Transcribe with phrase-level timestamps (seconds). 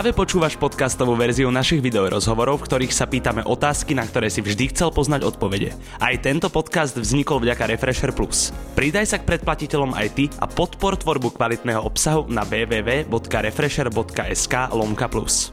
[0.00, 4.72] Práve počúvaš podcastovú verziu našich videorozhovorov, v ktorých sa pýtame otázky, na ktoré si vždy
[4.72, 5.76] chcel poznať odpovede.
[6.00, 8.48] Aj tento podcast vznikol vďaka Refresher Plus.
[8.72, 15.52] Pridaj sa k predplatiteľom aj ty a podpor tvorbu kvalitného obsahu na www.refresher.sk lomka plus.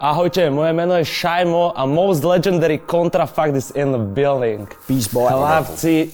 [0.00, 4.64] Ahojte, moje meno je Šajmo a most legendary contrafact is in the building.
[4.88, 5.28] Peace boy.
[5.28, 6.08] Chlapci,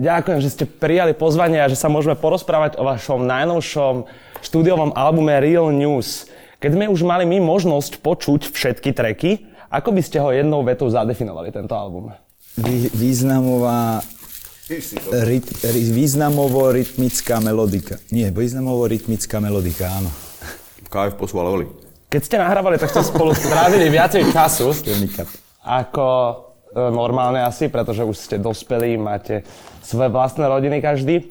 [0.00, 4.08] ďakujem, že ste prijali pozvanie a že sa môžeme porozprávať o vašom najnovšom
[4.40, 6.26] štúdiovom albume Real News.
[6.56, 10.88] Keď sme už mali my možnosť počuť všetky treky, ako by ste ho jednou vetou
[10.88, 12.10] zadefinovali, tento album?
[12.58, 14.02] Vý, významová
[15.24, 18.00] ryt, ry, významovo-rytmická melodika.
[18.10, 20.10] Nie, významovo-rytmická melodika, áno.
[20.90, 21.66] KF posúval Oli.
[22.10, 24.74] Keď ste nahrávali, tak ste spolu strávili viacej času
[25.62, 26.06] ako
[26.74, 29.42] normálne asi, pretože už ste dospelí, máte
[29.82, 31.26] svoje vlastné rodiny každý.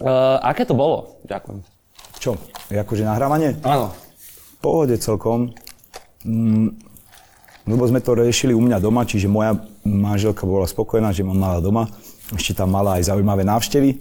[0.00, 1.20] Uh, aké to bolo?
[1.28, 1.60] Ďakujem.
[2.18, 2.40] Čo?
[2.72, 3.60] Akože nahrávanie?
[3.62, 3.92] Áno.
[4.64, 5.52] Pohode celkom.
[6.24, 6.74] Mm,
[7.68, 11.60] lebo sme to riešili u mňa doma, čiže moja manželka bola spokojná, že ma mala
[11.60, 11.86] doma.
[12.32, 14.00] Ešte tam mala aj zaujímavé návštevy.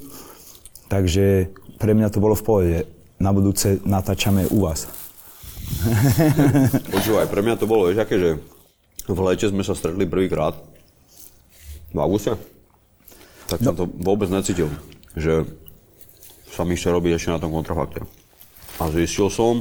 [0.88, 2.78] Takže pre mňa to bolo v pohode.
[3.22, 4.90] Na budúce natáčame u vás.
[6.96, 8.30] Počúvaj, pre mňa to bolo, vieš, aké, že
[9.14, 10.56] v lete sme sa stretli prvýkrát.
[11.92, 12.40] V auguste.
[13.52, 14.72] Tak som to vôbec necítil,
[15.12, 15.44] že
[16.52, 18.04] sa mi ešte robí ešte na tom kontrafakte.
[18.80, 19.60] A zistil som,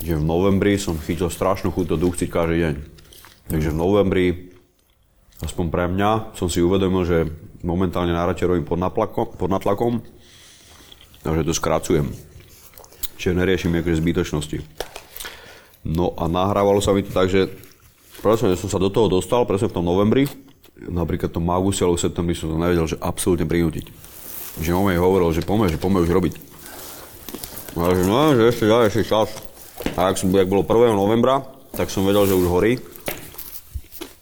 [0.00, 2.74] že v novembri som chytil strašnú chuť to duchciť každý deň.
[3.52, 4.26] Takže v novembri,
[5.44, 7.28] aspoň pre mňa, som si uvedomil, že
[7.60, 10.00] momentálne najradšej robím pod, naplakom, pod natlakom
[11.24, 12.08] a že to skracujem.
[13.20, 14.64] Čiže neriešim nejaké zbytočnosti.
[15.84, 17.52] No a nahrávalo sa mi to tak, že
[18.18, 20.26] presne som sa do toho dostal, presne v tom novembri,
[20.88, 23.86] napríklad v tom auguste alebo septembri som to nevedel, že absolútne prinútiť.
[24.58, 26.34] Že moment hovoril, že poďme, že poďme už robiť.
[27.78, 29.28] A že no, že ešte ďalej, ešte čas.
[29.94, 30.90] A ak, som, ak bolo 1.
[30.92, 32.82] novembra, tak som vedel, že už horí.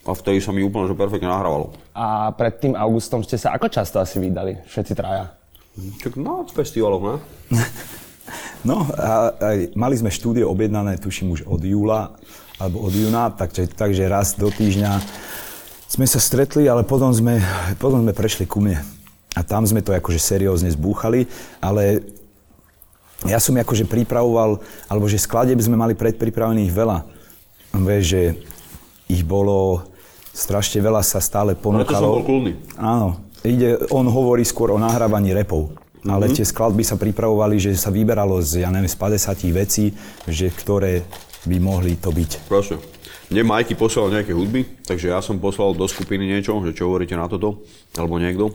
[0.05, 1.73] A vtedy sa mi úplne že perfektne nahrávalo.
[1.93, 5.33] A pred tým augustom ste sa ako často asi vydali, všetci traja?
[5.77, 7.15] Čak na festivaloch, ne?
[8.59, 12.13] No a, a mali sme štúdie objednané, tuším už od júla
[12.59, 14.99] alebo od júna, takže, takže raz do týždňa
[15.89, 17.41] sme sa stretli, ale potom sme,
[17.79, 18.83] potom sme prešli ku mne.
[19.33, 21.25] A tam sme to akože seriózne zbúchali,
[21.63, 22.03] ale
[23.25, 24.59] ja som akože pripravoval,
[24.91, 26.97] alebo že skladeb sme mali predpripravených veľa.
[27.73, 28.21] Vieš, že
[29.09, 29.87] ich bolo
[30.35, 31.87] strašne veľa sa stále ponúkalo.
[31.87, 32.53] Preto som bol kľudný.
[32.79, 33.07] Áno,
[33.43, 35.73] ide, on hovorí skôr o nahrávaní repov.
[35.73, 36.15] Mm-hmm.
[36.15, 39.91] Ale tie skladby sa pripravovali, že sa vyberalo z, ja neviem, z 50 vecí,
[40.23, 41.03] že ktoré
[41.41, 42.31] by mohli to byť.
[42.45, 42.79] Prosím.
[43.29, 47.13] Mne Majky poslal nejaké hudby, takže ja som poslal do skupiny niečo, že čo hovoríte
[47.13, 47.61] na toto,
[47.93, 48.49] alebo niekto.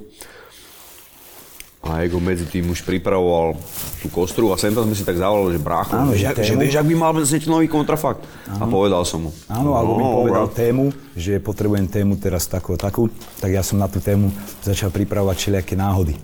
[1.80, 3.60] A Ego medzi tým už pripravoval
[4.00, 6.80] tú kostru a sem tam sme si tak zavolali, že brácho, Áno, že, že vieš,
[6.80, 8.24] ak by mal znieť nový kontrafakt.
[8.48, 9.30] A povedal som mu.
[9.46, 10.56] Áno, alebo mi No, povedal brat.
[10.56, 14.32] tému, že potrebujem tému teraz takú a takú, tak ja som na tú tému
[14.64, 16.16] začal pripravovať všelijaké náhody.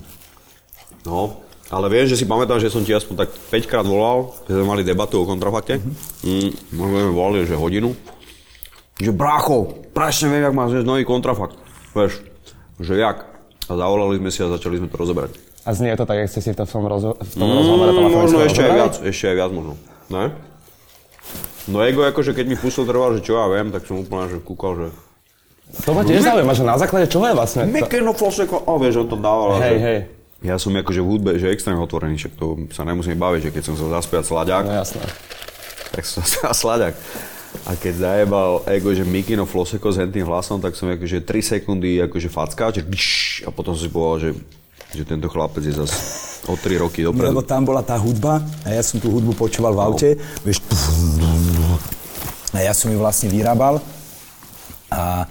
[1.04, 4.53] No, ale vieš, že si pamätám, že som ti aspoň tak 5 krát volal, keď
[4.58, 5.78] sme mali debatu o kontrafakte.
[6.26, 7.94] Mm, možno sme volali, že hodinu.
[8.98, 9.56] Že brácho,
[9.94, 11.54] presne viem, jak má znieť nový kontrafakt.
[11.94, 12.20] Vieš,
[12.76, 13.25] že jak.
[13.64, 15.32] A zavolali sme si a začali sme to rozoberať.
[15.62, 17.97] A znie to tak, jak ste si to v tom, rozho- v tom rozhovore Mm,
[17.97, 19.75] telefonicky možno ešte aj viac, ešte aj viac možno.
[20.10, 20.25] Ne?
[21.69, 24.42] No Ego, akože keď mi pustil trval, že čo ja viem, tak som úplne že
[24.42, 24.86] kúkal, že...
[25.86, 27.70] To ma tiež zaujíma, že na základe čoho je vlastne to?
[27.70, 29.60] Mikeno Floseko, a vieš, on to dával.
[29.62, 29.84] Hej, že...
[29.86, 29.98] hej.
[30.40, 33.62] Ja som akože v hudbe, že extrémne otvorený, však to sa nemusím baviť, že keď
[33.62, 35.04] som sa zaspiať slaďák, No jasné.
[35.92, 36.96] tak som sa slaďák.
[37.66, 41.98] A keď zajebal Ego, že Mikino Floseko s tým hlasom, tak som akože 3 sekundy
[42.00, 44.30] akože facká, že bš, a potom som si povedal, že,
[44.94, 45.98] že tento chlapec je zase
[46.46, 47.34] o 3 roky dopredu.
[47.34, 50.08] Lebo tam bola tá hudba a ja som tú hudbu počúval v aute,
[50.40, 50.62] vieš,
[52.50, 53.82] a ja som ju vlastne vyrábal
[54.88, 55.26] a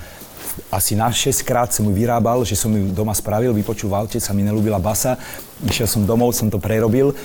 [0.68, 4.18] asi na 6 krát som ju vyrábal, že som ju doma spravil, vypočul v aute,
[4.20, 5.16] sa mi nelúbila basa,
[5.64, 7.16] išiel som domov, som to prerobil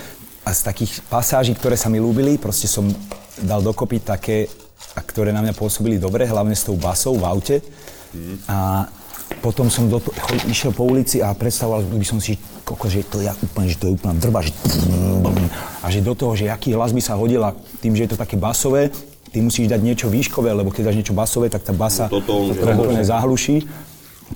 [0.45, 2.85] a z takých pasáží, ktoré sa mi ľúbili, proste som
[3.41, 4.45] dal dokopy také,
[4.93, 7.55] a ktoré na mňa pôsobili dobre, hlavne s tou basou v aute.
[8.47, 8.87] A
[9.41, 13.19] potom som do, cho- išiel po ulici a predstavoval by som si, koko, že to
[13.19, 14.53] je úplne, že to je úplná drba, že
[15.81, 18.21] a že do toho, že aký hlas by sa hodil a tým, že je to
[18.21, 18.93] také basové,
[19.35, 22.55] ty musíš dať niečo výškové, lebo keď dáš niečo basové, tak tá basa No toto
[22.55, 23.67] to úplne zahluší.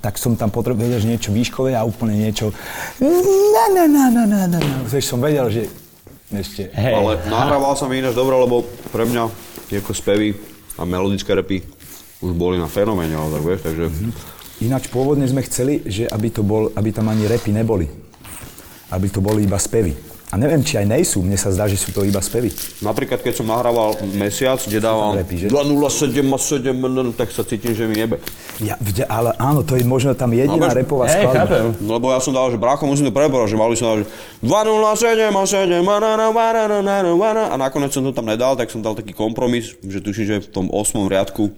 [0.04, 2.52] Tak som tam potreboval že niečo výškové a úplne niečo
[3.00, 4.84] na, na, na, na, na, na, na.
[4.84, 5.62] Vieš, som vedel, že
[6.30, 6.94] ešte, Hej.
[6.94, 8.62] Ale nahrával sa mi ináč dobre, lebo
[8.92, 9.24] pre mňa
[9.80, 10.36] ako spevy
[10.76, 11.64] a melodické repy
[12.20, 13.84] už boli na fenoméne, ale tak vieš, takže...
[14.60, 17.88] Ináč pôvodne sme chceli, že aby, to bol, aby tam ani repy neboli.
[18.92, 20.09] aby to boli iba spevy.
[20.30, 22.54] A neviem, či aj nejsú, mne sa zdá, že sú to iba spevy.
[22.80, 25.46] Napríklad, keď som nahrával mesiac, kde dávam repy, že?
[25.46, 28.22] 207 a 7, no, tak sa cítim, že mi nebe.
[28.58, 31.34] Ja, vde- ale áno, to je možno tam jediná No, repová Hej, skladba.
[31.34, 31.64] chápem.
[31.80, 34.06] No, lebo ja som dal, že brácho, musím to prebrať, že mali som dal, že
[34.40, 34.54] 207
[35.28, 37.42] a 7, banana, banana, banana, banana.
[37.48, 40.48] a nakoniec som to tam nedal, tak som dal taký kompromis, že tuším, že v
[40.48, 40.78] tom 8.
[41.06, 41.50] riadku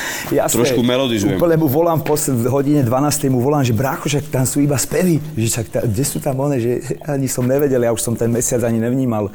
[0.38, 1.36] Jasné, Trošku melodizujem.
[1.36, 3.32] Úplne mu volám v hodine 12.
[3.32, 5.20] mu volám, že brácho, však tam sú iba spevy.
[5.36, 8.32] Že však ta, kde sú tam one, že ani som nevedel, ja už som ten
[8.32, 9.30] mesiac ani nevnímal.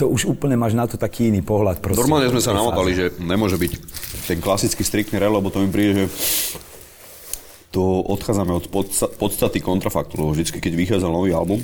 [0.00, 1.78] To už úplne máš na to taký iný pohľad.
[1.78, 2.00] Proste.
[2.00, 3.72] Normálne sme sa namotali, že nemôže byť
[4.26, 6.06] ten klasický striktný rel, lebo to mi príde, že
[7.70, 11.60] to odchádzame od podsta- podstaty kontrafaktu, lebo vždycky, keď vychádzal nový album,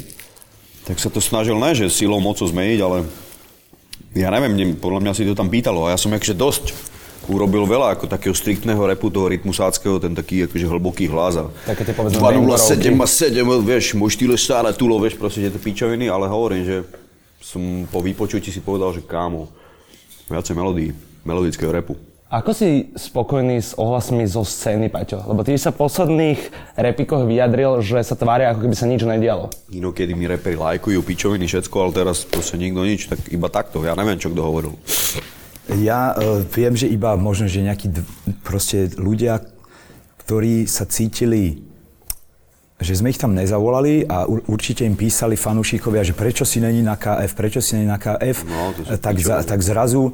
[0.84, 3.08] tak sa to snažil ne, že silou mocou zmeniť, ale
[4.12, 6.91] ja neviem, ne, podľa mňa si to tam pýtalo a ja som akože dosť
[7.32, 11.88] urobil veľa ako takého striktného repu toho rytmusáckého, ten taký akože hlboký hlas a Také
[11.88, 13.00] tie, povedzme, 207 bangerovky.
[13.00, 16.62] a 7, vieš, môj štýl je stále tulo, vieš, proste že to pičoviny, ale hovorím,
[16.62, 16.76] že
[17.40, 19.48] som po vypočutí si povedal, že kámo,
[20.30, 20.94] viacej melódií,
[21.26, 21.96] melodického repu.
[22.32, 25.20] Ako si spokojný s ohlasmi zo scény, Paťo?
[25.28, 26.40] Lebo ty sa v posledných
[26.80, 29.52] repikoch vyjadril, že sa tvária, ako keby sa nič nedialo.
[29.68, 33.92] Inokedy mi reperi lajkujú pičoviny, všetko, ale teraz proste nikto nič, tak iba takto, ja
[33.92, 34.72] neviem, čo kto hovoril.
[35.70, 38.06] Ja uh, viem, že iba možno, že nejakí dv-
[38.42, 39.38] proste ľudia,
[40.26, 41.62] ktorí sa cítili
[42.82, 46.82] že sme ich tam nezavolali a ur- určite im písali fanúšikovia, že prečo si není
[46.82, 50.10] na KF, prečo si není na KF, No, tak, za, tak zrazu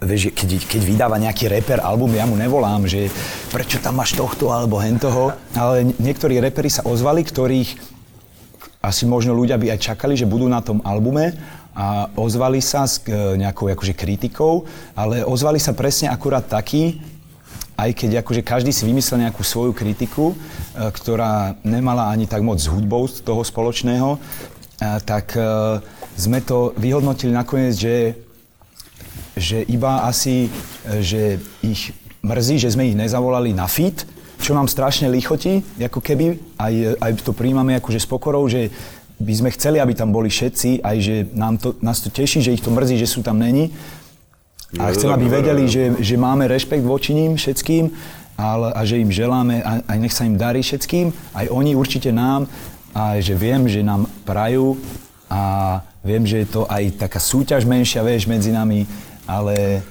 [0.00, 3.12] Vieš, keď, keď vydáva nejaký reper album, ja mu nevolám, že
[3.52, 7.76] prečo tam máš tohto alebo hentoho, ale nie- niektorí reperi sa ozvali, ktorých
[8.80, 11.36] asi možno ľudia by aj čakali, že budú na tom albume
[11.74, 14.66] a ozvali sa s e, nejakou akože kritikou,
[14.98, 16.98] ale ozvali sa presne akurát takí,
[17.78, 20.36] aj keď akože každý si vymyslel nejakú svoju kritiku, e,
[20.90, 24.18] ktorá nemala ani tak moc s hudbou toho spoločného, e,
[25.06, 25.38] tak
[26.20, 27.96] sme to vyhodnotili nakoniec, že
[29.40, 30.52] že iba asi,
[31.00, 34.04] že ich mrzí, že sme ich nezavolali na fit,
[34.40, 38.72] čo nám strašne lichotí, ako keby, aj, aj to príjmame akože s pokorou, že
[39.20, 42.56] by sme chceli, aby tam boli všetci, aj že nám to, nás to teší, že
[42.56, 43.68] ich to mrzí, že sú tam není.
[44.80, 45.70] A Je to chcem, aby vedeli, no.
[45.70, 47.90] že, že máme rešpekt voči ním všetkým
[48.40, 52.08] ale, a že im želáme, a, aj nech sa im darí všetkým, aj oni určite
[52.08, 52.48] nám,
[52.90, 54.74] a že viem, že nám prajú
[55.30, 58.88] a viem, že je to aj taká súťaž menšia, vieš, medzi nami,
[59.28, 59.84] ale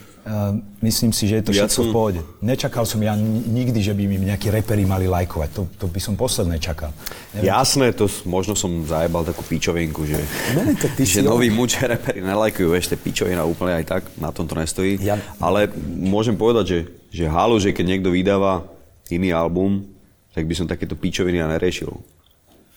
[0.79, 2.19] myslím si, že je to Ja všetko som- v pohode.
[2.39, 5.49] Nečakal som ja ni- nikdy, že by mi nejakí reperi mali lajkovať.
[5.51, 6.93] To, to by som posledné čakal.
[7.31, 10.21] Neviem, Jasné, to možno som zajebal takú pičovinku, že,
[10.53, 14.29] Ne, tak ty že noví muč reperi nelajkujú, vieš, to pičovina úplne aj tak, na
[14.29, 14.97] tom to nestojí.
[14.99, 16.79] Ja- Ale môžem povedať, že,
[17.11, 18.65] že halu, že keď niekto vydáva
[19.09, 19.81] iný album,
[20.29, 21.89] tak by som takéto pičoviny ja neriešil.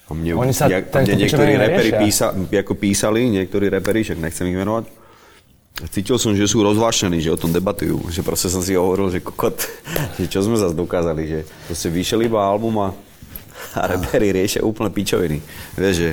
[0.03, 4.49] A mne, Oni sa ja, mne niektorí reperi písa, ako písali, niektorí reperi, však nechcem
[4.49, 5.02] ich menovať,
[5.83, 8.07] Cítil som, že sú rozvášnení, že o tom debatujú.
[8.07, 9.57] Že proste som si hovoril, že kokot,
[10.19, 12.89] že čo sme zase dokázali, že proste vyšiel iba album a,
[13.73, 15.43] a reperi riešia úplne pičoviny.
[15.75, 16.09] Vieš, že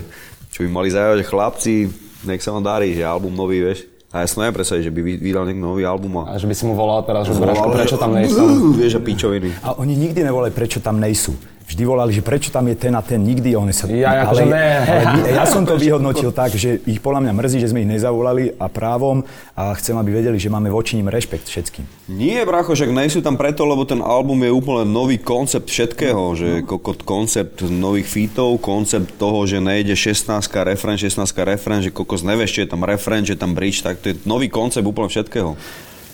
[0.51, 1.75] čo by mali zaujať, že chlapci,
[2.23, 3.87] nech sa vám darí, že album nový, vieš.
[4.11, 6.35] A ja to neviem predstaviť, že by vy- vydal niekto nový album a...
[6.35, 8.43] A že by si mu volal teraz, že Volal, Braško, že- prečo tam nejsem?
[8.83, 9.49] Vieš, a pičoviny.
[9.63, 11.31] A oni nikdy nevolali, prečo tam nejsú.
[11.71, 13.87] Vždy volali, že prečo tam je ten a ten, nikdy oni sa...
[13.87, 14.69] Ja ale, ne.
[15.23, 18.59] ale ja som to vyhodnotil tak, že ich podľa mňa mrzí, že sme ich nezavolali
[18.59, 19.23] a právom
[19.55, 22.11] a chcem, aby vedeli, že máme voči nim rešpekt všetkým.
[22.11, 26.49] Nie, bracho, však nejsú tam preto, lebo ten album je úplne nový koncept všetkého, že
[26.67, 30.27] kokot koncept nových featov, koncept toho, že nejde 16
[30.67, 34.03] refren, 16 refren, že kokos nevieš, či je tam refren, že je tam bridge, tak
[34.03, 35.55] to je nový koncept úplne všetkého.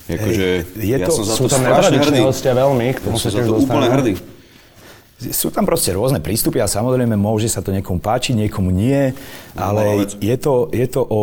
[0.04, 0.46] Jakože,
[0.76, 2.20] je ja to- som za Sú to tam strašne hrdý.
[2.22, 4.35] hostia veľmi, k tomu Ja sa za úplne hrdý.
[5.16, 9.16] Sú tam proste rôzne prístupy a samozrejme môže sa to niekomu páčiť, niekomu nie,
[9.56, 11.20] ale je to, je to o...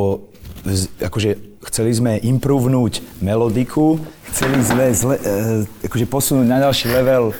[0.98, 1.38] Akože
[1.70, 4.02] chceli sme improvenúť melodiku,
[4.34, 7.38] chceli sme zle, e, akože posunúť na ďalší level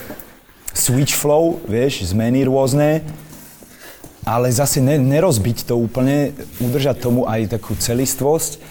[0.74, 3.02] switch flow, vieš, zmeny rôzne,
[4.26, 6.34] ale zase ne, nerozbiť to úplne,
[6.64, 8.62] udržať tomu aj takú celistvosť,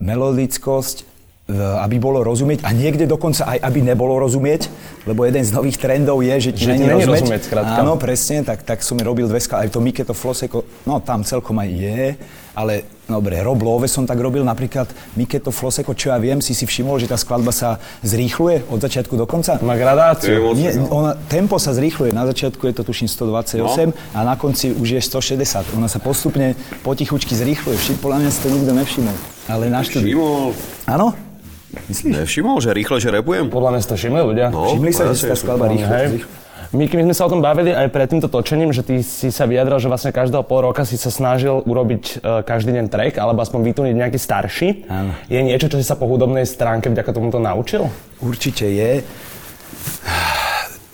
[0.00, 1.09] melodickosť,
[1.54, 4.70] aby bolo rozumieť a niekde dokonca aj aby nebolo rozumieť,
[5.04, 7.26] lebo jeden z nových trendov je, že ti není rozumieť.
[7.26, 7.78] rozumieť, skrátka.
[7.80, 11.56] Áno, presne, tak, tak som robil dve skladby, aj to Miketo Floseko, no tam celkom
[11.58, 12.02] aj je,
[12.50, 16.66] ale dobre, Rob Love som tak robil, napríklad Miketo Floseko, čo ja viem, si si
[16.66, 19.56] všimol, že tá skladba sa zrýchluje od začiatku do konca?
[19.62, 20.52] Má gradáciu.
[20.54, 23.94] Nie, ona, tempo sa zrýchluje, na začiatku je to tuším 128 No.
[24.12, 25.74] a na konci už je 160.
[25.78, 26.52] Ona sa postupne
[26.82, 29.16] potichučky zrýchluje, Vši, podľa mňa si to nikto nevšimol.
[29.48, 30.20] Ale na štúdiu.
[30.20, 30.52] Všimol,
[30.86, 31.29] Áno?
[31.70, 32.12] Myslíš?
[32.22, 33.46] nevšimol, že rýchle, že repujem?
[33.46, 34.46] Podľa mňa si to všimli ľudia.
[34.50, 36.26] No, Všimli sa, že sa tá skladba rýchlo.
[36.70, 39.42] Miky, my sme sa o tom bavili aj pred týmto točením, že ty si sa
[39.50, 43.42] vyjadral, že vlastne každého pol roka si sa snažil urobiť uh, každý deň track, alebo
[43.42, 44.68] aspoň vytúniť nejaký starší.
[44.86, 45.10] Áno.
[45.26, 47.90] Je niečo, čo si sa po hudobnej stránke vďaka tomuto naučil?
[48.22, 49.02] Určite je.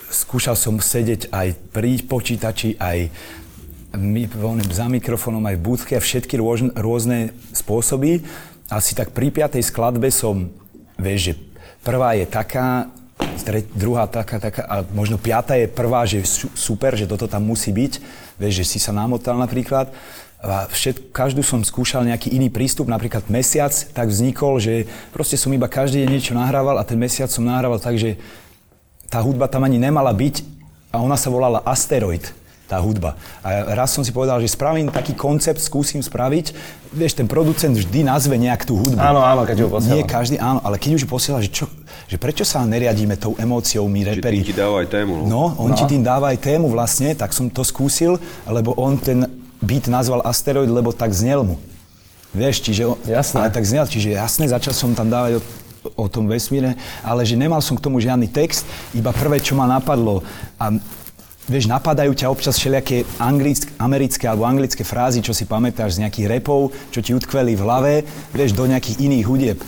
[0.08, 3.12] Skúšal som sedieť aj pri počítači, aj
[4.00, 4.32] my,
[4.72, 8.24] za mikrofónom, aj v budke a všetky rôzne, rôzne spôsoby.
[8.72, 10.48] Asi tak pri piatej skladbe som,
[10.96, 11.32] vieš, že
[11.84, 12.90] prvá je taká,
[13.72, 17.72] druhá taká, taká, a možno piata je prvá, že su, super, že toto tam musí
[17.72, 17.92] byť,
[18.40, 19.92] vieš, že si sa namotal napríklad.
[20.36, 25.48] A všet, každú som skúšal nejaký iný prístup, napríklad mesiac tak vznikol, že proste som
[25.50, 28.20] iba každý deň niečo nahrával a ten mesiac som nahrával tak, že
[29.08, 30.44] tá hudba tam ani nemala byť
[30.92, 33.14] a ona sa volala Asteroid tá hudba.
[33.46, 36.50] A raz som si povedal, že spravím taký koncept, skúsim spraviť.
[36.90, 38.98] Vieš, ten producent vždy nazve nejak tú hudbu.
[38.98, 39.94] Áno, áno, keď ju posiela.
[39.94, 41.70] Nie každý, áno, ale keď už ju posiela, že, čo,
[42.06, 44.42] že prečo sa neriadíme tou emóciou my reperi?
[44.42, 45.24] Že ti dáva aj tému.
[45.24, 45.78] No, no on No.
[45.78, 49.30] ti tým dáva aj tému vlastne, tak som to skúsil, lebo on ten
[49.62, 51.56] beat nazval Asteroid, lebo tak znel mu.
[52.34, 52.82] Vieš, čiže...
[52.84, 53.46] on- Jasné.
[53.46, 55.40] Ale tak znel, čiže jasne, začal som tam dávať o,
[55.94, 59.64] o tom vesmíre, ale že nemal som k tomu žiadny text, iba prvé, čo ma
[59.64, 60.20] napadlo.
[60.58, 60.74] A
[61.46, 66.26] vieš, napadajú ťa občas všelijaké anglick, americké alebo anglické frázy, čo si pamätáš z nejakých
[66.38, 67.92] repov, čo ti utkveli v hlave,
[68.34, 69.60] vieš, do nejakých iných hudieb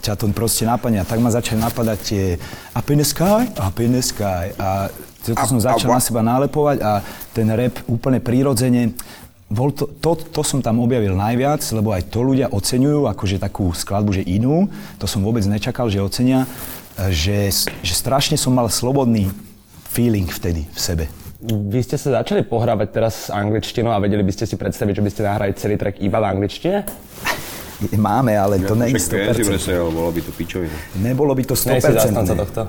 [0.00, 1.04] ťa to proste napadne.
[1.04, 2.24] A tak ma začali napadať tie
[2.72, 4.48] Up in the sky, up in the sky.
[4.56, 4.88] A
[5.20, 7.04] toto som začal na seba nálepovať a
[7.36, 8.96] ten rap úplne prirodzene
[9.50, 13.74] bol to, to, to som tam objavil najviac, lebo aj to ľudia oceňujú, akože takú
[13.74, 14.70] skladbu, že inú.
[15.02, 16.46] To som vôbec nečakal, že ocenia.
[16.94, 19.26] e, Že, že strašne som mal slobodný
[19.90, 21.04] feeling vtedy v sebe.
[21.42, 25.02] Vy ste sa začali pohrávať teraz s angličtinou a vedeli by ste si predstaviť, že
[25.02, 26.78] by ste nahrali celý track iba v angličtine?
[27.96, 29.48] Máme, ale to nie je Však 100%.
[29.48, 30.76] presne, ale bolo by to pičovina.
[31.00, 32.42] Nebolo by to Nie si zastanca 100%.
[32.44, 32.62] tohto?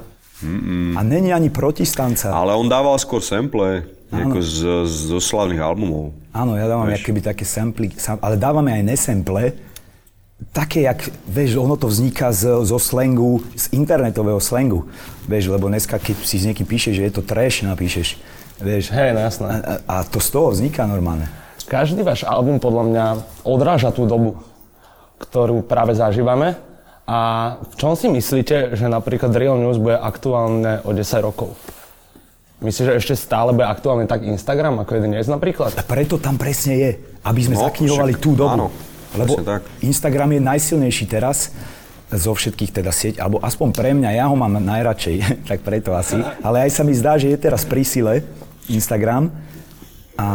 [0.95, 2.31] A není ani protistanca.
[2.31, 6.15] Ale on dával skôr sample, ako z, zo slavných albumov.
[6.31, 9.51] Áno, ja dávam keby také samply, sam, ale dávame aj nesample,
[10.49, 14.89] také, jak, vieš, ono to vzniká z, zo slangu, z internetového slangu.
[15.25, 18.17] Vieš, lebo dneska, keď si s niekým píšeš, že je to trash, napíšeš.
[18.57, 19.47] Vieš, Hej, no jasné.
[19.47, 21.25] a, a, to z toho vzniká normálne.
[21.65, 23.05] Každý váš album podľa mňa
[23.41, 24.37] odráža tú dobu,
[25.17, 26.57] ktorú práve zažívame.
[27.05, 27.19] A
[27.59, 31.57] v čom si myslíte, že napríklad Real News bude aktuálne o 10 rokov?
[32.61, 35.73] Myslíš, že ešte stále bude aktuálny tak Instagram, ako je dnes napríklad?
[35.73, 36.89] A preto tam presne je,
[37.25, 38.53] aby sme No, zaknihovali však tú dobu.
[38.53, 38.67] áno,
[39.15, 39.61] Lebo presne tak.
[39.83, 41.51] Instagram je najsilnejší teraz
[42.11, 45.15] zo všetkých teda sieť, alebo aspoň pre mňa, ja ho mám najradšej,
[45.49, 46.19] tak preto asi.
[46.43, 48.27] Ale aj sa mi zdá, že je teraz pri sile
[48.67, 49.31] Instagram.
[50.19, 50.27] A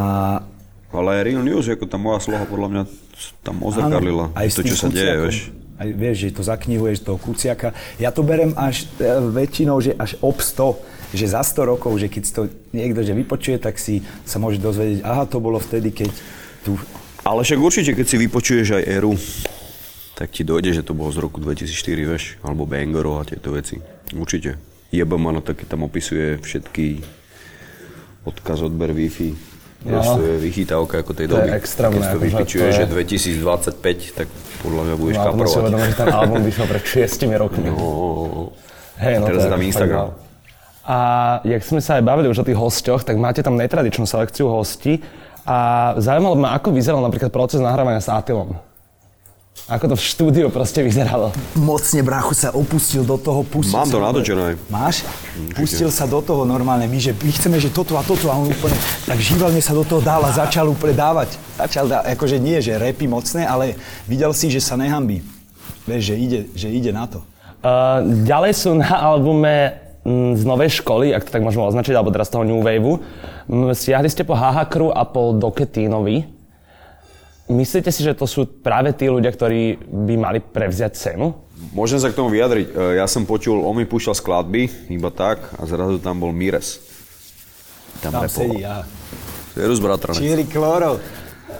[0.96, 2.82] Ale aj Real News, ako tá moja sloha podľa mňa
[3.44, 4.32] tam ozrkadlila.
[4.32, 5.38] aj to, čo sa deje, vieš.
[5.76, 7.76] Aj vieš, že to zaknihuješ toho Kuciaka.
[8.00, 11.12] Ja to berem až e, väčšinou, že až ob 100.
[11.12, 12.42] Že za 100 rokov, že keď to
[12.72, 16.10] niekto že vypočuje, tak si sa môže dozvedieť, aha, to bolo vtedy, keď
[16.64, 16.80] tu...
[17.26, 19.12] Ale však určite, keď si vypočuješ aj Eru,
[20.14, 21.66] tak ti dojde, že to bolo z roku 2004,
[22.06, 23.82] vieš, alebo Bangoro a tieto veci.
[24.14, 24.56] Určite.
[24.88, 27.02] Jebamano taky tam opisuje všetky
[28.22, 29.34] odkaz, odber Wi-Fi.
[29.84, 30.02] No.
[30.02, 31.50] To je vychytávka ako tej To je doby.
[31.52, 34.26] extrémne, Keď to akože vypičuje, to je- že 2025, tak
[34.60, 35.58] podľa mňa budeš No, kaprovať.
[35.60, 37.68] uvedomím, že ten album vyšiel pred 6 rokmi.
[37.68, 38.50] No,
[38.96, 39.98] Hej, no, teraz to je tam fakt Instagram.
[40.00, 40.10] wow.
[40.86, 40.96] A
[41.44, 45.02] jak sme sa aj bavili už o tých hosťoch, tak máte tam netradičnú selekciu hostí.
[45.46, 45.56] A
[46.02, 48.58] zaujímalo ma, ako vyzeral napríklad proces nahrávania s Atilom.
[49.66, 51.34] Ako to v štúdiu proste vyzeralo.
[51.58, 54.54] Mocne, bráchu, sa opustil do toho, pustil Mám to aj.
[54.70, 55.02] Máš?
[55.58, 58.46] Pustil sa do toho normálne, my, že my chceme, že toto a toto a on
[58.46, 61.34] úplne tak živelne sa do toho dal a začal úplne dávať.
[61.58, 63.74] Začal dá, akože nie, že repy mocné, ale
[64.06, 65.26] videl si, že sa nehambí.
[65.82, 67.26] Vieš, že ide, že ide na to.
[67.66, 72.14] Uh, ďalej sú na albume mm, z novej školy, ak to tak môžeme označiť, alebo
[72.14, 73.02] teraz z toho New Waveu.
[73.48, 76.26] Siahli ste po Haha Crew a po Doketínovi.
[77.46, 81.30] Myslíte si, že to sú práve tí ľudia, ktorí by mali prevziať cenu?
[81.70, 82.74] Môžem sa k tomu vyjadriť.
[82.74, 86.82] E, Ja som počul, on mi púšťal skladby, iba tak, a zrazu tam bol Mires.
[88.02, 88.82] Tam, Tam sedí, ja.
[89.54, 90.18] Serus, bratranec.
[90.18, 90.98] Číri kloro,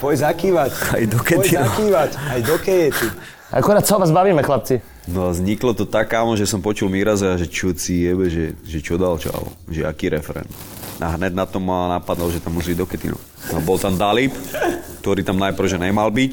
[0.03, 0.71] poď zakývať.
[0.91, 3.07] Aj do Poď zakývať, aj do kejety.
[3.55, 4.83] Akorát sa vás bavíme, chlapci.
[5.07, 8.59] No a vzniklo to tak, kámo, že som počul Miraza, že čo si jebe, že,
[8.67, 10.51] že čo dal čau, že aký referent.
[10.97, 13.19] A hneď na to ma napadlo, že tam musí ísť do Ketinu.
[13.53, 14.33] No, bol tam Dalib,
[15.05, 16.33] ktorý tam najprv, že nemal byť,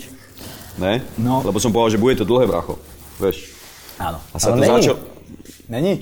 [0.79, 1.03] ne?
[1.19, 1.43] No.
[1.43, 2.79] Lebo som povedal, že bude to dlhé bracho,
[3.19, 3.51] vieš.
[3.99, 4.23] Áno.
[4.31, 4.71] A sa Ale to není.
[4.79, 4.95] začal...
[5.67, 5.93] Není?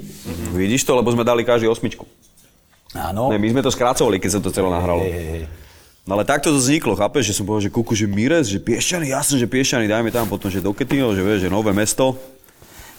[0.54, 2.06] Vidíš to, lebo sme dali každý osmičku.
[2.94, 3.32] Áno.
[3.32, 5.06] Ne, my sme to skracovali, keď sa to celé nahralo.
[5.06, 5.44] Hej, hej.
[6.02, 9.14] No ale takto to vzniklo, chápeš, že som povedal, že kuku, že Mires, že Piešťany,
[9.14, 12.18] jasne, že Piešťany, dajme tam potom, že do Ketino, že vieš, že nové mesto.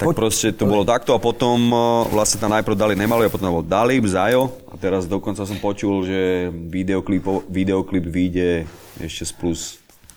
[0.03, 0.17] Tak Poď.
[0.19, 3.65] proste to bolo takto a potom uh, vlastne tam najprv dali nemali a potom bol
[3.65, 8.67] Dalib, Zajo a teraz dokonca som počul, že videoklip, videoklip vyjde
[8.99, 9.61] ešte z plus.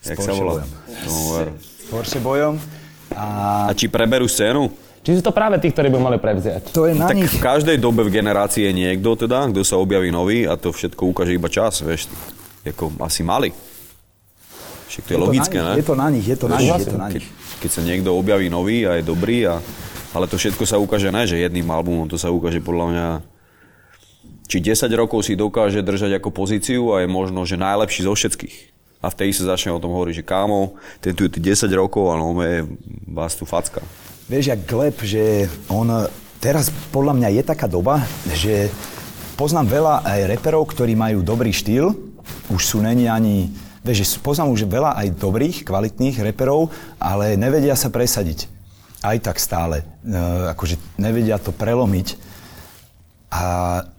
[0.02, 0.66] Jak sa volá?
[0.66, 1.54] bojom.
[1.62, 2.58] S Porsche bojom.
[3.14, 4.74] A A či preberú scénu?
[5.06, 6.74] Či sú to práve tí, ktorí by mali prevziať?
[6.74, 7.30] to je na tak nich.
[7.30, 11.06] v každej dobe v generácii je niekto teda, kto sa objaví nový a to všetko
[11.14, 12.10] ukáže iba čas, vieš.
[12.66, 13.54] Jako asi mali.
[14.90, 15.78] Však to je, Je to logické, na nich, ne?
[15.78, 17.28] Je to na nich, je to na nich, je to na Keď, nich.
[17.60, 19.62] Keď sa niekto objaví nový a je dobrý, a,
[20.16, 23.08] ale to všetko sa ukáže ne, že jedným albumom, to sa ukáže podľa mňa
[24.46, 28.56] či 10 rokov si dokáže držať ako pozíciu a je možno, že najlepší zo všetkých.
[29.02, 32.10] A vtedy sa začne o tom hovoriť, že kámo, ten tu je tu 10 rokov,
[32.10, 32.66] ale on je
[33.10, 33.82] vás tu facka.
[34.26, 36.10] Vieš, jak Gleb, že on
[36.42, 38.02] teraz podľa mňa je taká doba,
[38.34, 38.74] že
[39.38, 41.94] poznám veľa aj reperov, ktorí majú dobrý štýl,
[42.50, 43.54] už sú není ani,
[43.86, 48.50] vieš, poznám už veľa aj dobrých, kvalitných reperov, ale nevedia sa presadiť.
[49.06, 49.86] Aj tak stále.
[50.02, 50.18] E,
[50.50, 52.18] akože nevedia to prelomiť.
[53.30, 53.44] A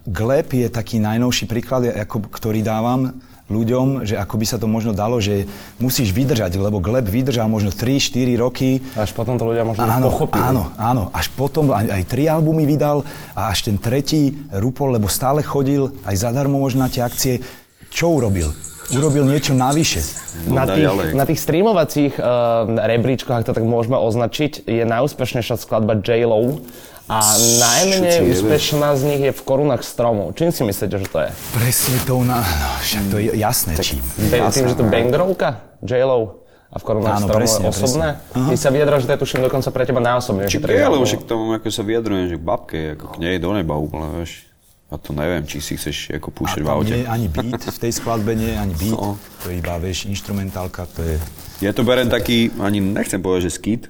[0.03, 3.15] Gleb je taký najnovší príklad, ako, ktorý dávam
[3.47, 5.47] ľuďom, že ako by sa to možno dalo, že
[5.79, 10.43] musíš vydržať, lebo Gleb vydržal možno 3-4 roky Až potom to ľudia možno Áno, pochopili.
[10.43, 11.03] áno, áno.
[11.15, 15.95] Až potom aj, aj tri albumy vydal a až ten tretí rúpol, lebo stále chodil
[16.03, 17.39] aj zadarmo možno na tie akcie.
[17.87, 18.51] Čo urobil?
[18.89, 19.99] Urobil niečo navyše.
[20.47, 21.07] Na No, tých, ďalej.
[21.11, 22.23] na tých streamovacích uh,
[22.69, 26.63] rebríčkoch, ak to tak môžeme označiť, je najúspešnejšia skladba J-Lo
[27.07, 30.31] a najmenej Všetci úspešná z nich je v korunách stromov.
[30.33, 31.29] Čím si myslíte, že to je?
[31.53, 32.39] Presne to na...
[32.39, 33.99] No, však to je jasné čím.
[34.27, 35.49] Be- tým, že to Bangrovka?
[35.79, 36.43] J-Lo?
[36.67, 38.07] A v korunách Áno, stromov presne, je osobné?
[38.29, 40.51] Ty sa vyjadráš, že to je tuším dokonca pre teba najosobnejšie.
[40.53, 43.51] Či je, lebo však tomu ako sa vyjadrujem, že k babke, ako k nej do
[43.51, 44.46] neba úplne, vieš.
[44.87, 46.95] A to neviem, či si chceš ako púšťať v aute.
[46.95, 48.95] nie je ani beat, v tej skladbe nie je ani beat.
[48.95, 49.19] No.
[49.43, 51.19] To je iba, vieš, instrumentálka, to je...
[51.59, 53.83] Ja to berem taký, ani nechcem povedať, že skit,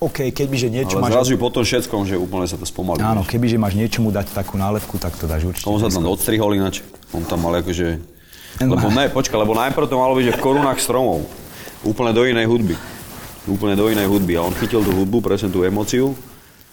[0.00, 1.28] OK, kebyže niečo ale máš...
[1.28, 3.04] zrazu po tom všetkom, že úplne sa to spomalí.
[3.04, 5.68] Áno, kebyže máš niečomu dať takú nálepku, tak to dáš určite.
[5.68, 6.80] On sa tam odstrihol ináč.
[7.12, 8.00] On tam mal akože...
[8.64, 11.28] Lebo ne, počkaj, lebo najprv to malo byť, že v korunách stromov.
[11.84, 12.80] Úplne do inej hudby.
[13.44, 14.40] Úplne do inej hudby.
[14.40, 16.16] A on chytil tú hudbu, presne tú emóciu,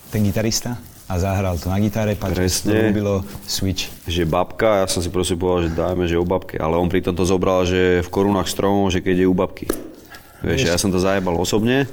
[0.08, 2.92] Ten gitarista a zahral to na gitare, páči, sa to Presne.
[2.92, 3.14] ľúbilo,
[3.48, 3.88] switch.
[4.04, 6.60] že babka, ja som si proste povedal, že dajme, že o babke.
[6.60, 9.72] Ale on pritom to zobral, že v korunách stromov, že keď je u babky.
[10.44, 11.88] Vieš, ja som to zajebal osobne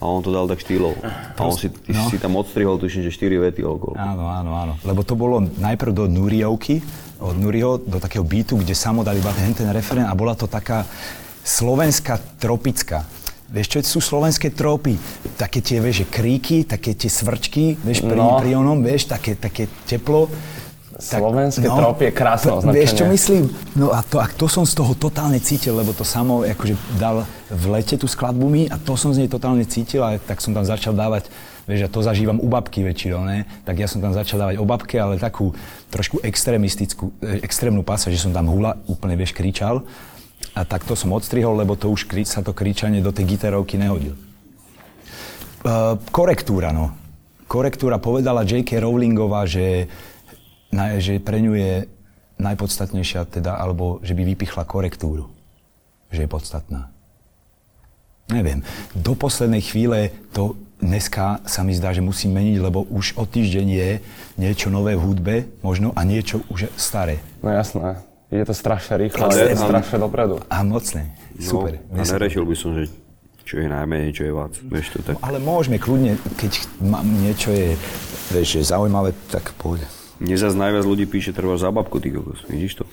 [0.00, 0.96] a on to dal tak štýlov.
[1.36, 2.08] A on si, ty no.
[2.08, 3.94] si tam odstrihol, tuším, že 4 vety okolo.
[4.00, 4.72] Áno, áno, áno.
[4.88, 6.80] Lebo to bolo najprv do Nuriovky,
[7.20, 10.48] od Nuriho do takého beatu, kde samo dali iba ten, ten referent a bola to
[10.48, 10.88] taká
[11.44, 13.04] slovenská tropická.
[13.50, 14.94] Vieš, čo sú slovenské tropy?
[15.34, 18.38] Také tie, vieš, že kríky, také tie svrčky, vieš, pri, No.
[18.38, 20.30] pri onom, vieš, také, také teplo.
[21.00, 23.10] Slovenské tropy je krásne to- Vieš, čo označenie.
[23.10, 23.42] myslím?
[23.74, 27.24] No a to, a to som z toho totálne cítil, lebo to samo akože dal
[27.48, 30.52] v lete tú skladbu mi a to som z nej totálne cítil a tak som
[30.52, 31.32] tam začal dávať,
[31.64, 33.48] vieš, a to zažívam u babky väčšinou, ne?
[33.64, 35.56] Tak ja som tam začal dávať o babke, ale takú
[35.88, 39.80] trošku extrémistickú, e, extrémnu pasa, že som tam hula, úplne, vieš, kričal.
[40.54, 43.78] A tak to som odstrihol, lebo to už kri- sa to kričanie do tej gitarovky
[43.78, 44.18] nehodil.
[45.60, 46.96] Uh, korektúra, no.
[47.50, 48.80] Korektúra povedala J.K.
[48.80, 49.90] Rowlingová, že,
[50.70, 51.72] na, že pre ňu je
[52.40, 55.28] najpodstatnejšia, teda, alebo že by vypichla korektúru.
[56.10, 56.80] Že je podstatná.
[58.30, 58.62] Neviem.
[58.94, 63.66] Do poslednej chvíle to dneska sa mi zdá, že musím meniť, lebo už o týždeň
[63.68, 63.90] je
[64.40, 67.20] niečo nové v hudbe, možno, a niečo už staré.
[67.44, 68.00] No jasné.
[68.30, 70.38] Ide to strašne rýchlo, je to strašne dopredu.
[70.46, 71.18] A mocné.
[71.42, 71.82] Super.
[71.90, 72.86] No, a nerešil by som, že
[73.42, 74.54] čo je najmenej, čo je viac.
[74.54, 75.18] Vieš to tak.
[75.18, 77.74] Ale môžeme kľudne, keď mám niečo je,
[78.30, 79.82] vieš, že zaujímavé, tak pôjde.
[80.22, 82.46] Mne zase najviac ľudí píše, treba za babku, ty kokos.
[82.46, 82.84] Vidíš to?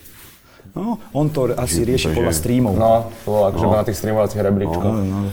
[0.73, 2.73] No, on to asi rieši podľa streamov.
[2.73, 4.83] No, to bolo akože na tých streamovacích rebríčkoch.
[4.83, 5.29] No, no.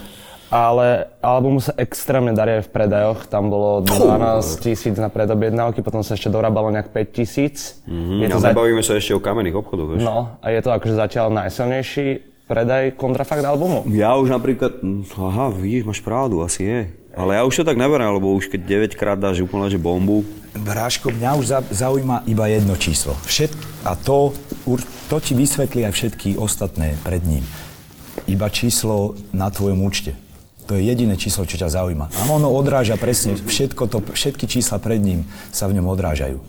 [0.55, 3.27] Ale album sa extrémne darí aj v predajoch.
[3.27, 7.83] Tam bolo 12 tisíc na predobjednávky, potom sa ešte dorábalo nejak 5 tisíc.
[7.85, 9.99] Mm, Je to ale za- nebavíme sa ešte o kamenných obchodoch?
[9.99, 12.07] No, a je to akože zatiaľ najsilnejší
[12.47, 13.83] predaj kontrafakt albumu.
[13.91, 14.79] Ja už napríklad,
[15.13, 16.81] aha, vidíš, máš pravdu, asi je.
[17.13, 20.23] Ale ja už to tak neberiem, lebo už keď 9 krát dáš úplne že bombu,
[20.55, 23.19] Bráško, mňa už za- zaujíma iba jedno číslo.
[23.25, 23.51] Všet,
[23.83, 24.31] a to,
[24.65, 27.43] ur- to ti vysvetlí aj všetky ostatné pred ním.
[28.25, 30.15] Iba číslo na tvojom účte.
[30.65, 32.09] To je jediné číslo, čo ťa zaujíma.
[32.09, 36.41] A ono odráža presne, všetko to, všetky čísla pred ním sa v ňom odrážajú.